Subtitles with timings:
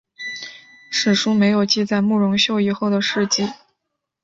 [0.89, 3.45] 史书没有记载慕容秀以后的事迹。